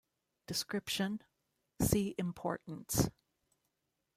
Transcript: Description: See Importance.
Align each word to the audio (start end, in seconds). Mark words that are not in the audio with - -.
Description: 0.47 1.21
See 1.79 2.15
Importance. 2.17 3.11